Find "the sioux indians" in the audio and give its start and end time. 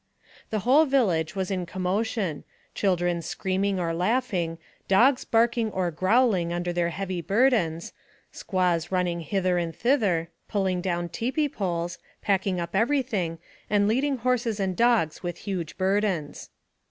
9.73-9.85